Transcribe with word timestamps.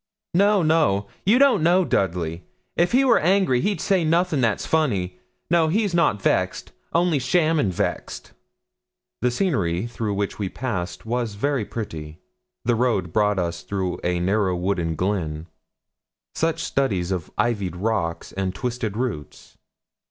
'No, 0.33 0.63
no, 0.63 1.05
you 1.27 1.37
don't 1.37 1.61
know 1.61 1.85
Dudley: 1.85 2.43
if 2.75 2.91
he 2.91 3.05
were 3.05 3.19
angry, 3.19 3.61
he'd 3.61 3.79
say 3.79 4.03
nothing 4.03 4.41
that's 4.41 4.65
funny; 4.65 5.19
no, 5.51 5.67
he's 5.67 5.93
not 5.93 6.19
vexed, 6.19 6.71
only 6.91 7.19
shamming 7.19 7.69
vexed.' 7.69 8.31
The 9.21 9.29
scenery 9.29 9.85
through 9.85 10.15
which 10.15 10.39
we 10.39 10.49
passed 10.49 11.05
was 11.05 11.35
very 11.35 11.65
pretty. 11.65 12.17
The 12.65 12.73
road 12.73 13.13
brought 13.13 13.37
us 13.37 13.61
through 13.61 13.99
a 14.03 14.19
narrow 14.19 14.55
and 14.55 14.63
wooded 14.63 14.97
glen. 14.97 15.45
Such 16.33 16.63
studies 16.63 17.11
of 17.11 17.29
ivied 17.37 17.75
rocks 17.75 18.31
and 18.31 18.55
twisted 18.55 18.97
roots! 18.97 19.55